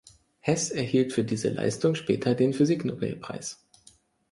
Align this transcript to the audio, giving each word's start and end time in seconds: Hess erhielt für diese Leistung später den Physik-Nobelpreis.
Hess 0.39 0.71
erhielt 0.71 1.13
für 1.13 1.23
diese 1.23 1.49
Leistung 1.49 1.93
später 1.93 2.33
den 2.33 2.53
Physik-Nobelpreis. 2.55 3.63